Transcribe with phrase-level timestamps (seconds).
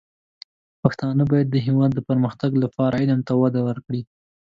[0.81, 4.01] پښتانه بايد د هېواد د پرمختګ لپاره علم ته وده ورکړي.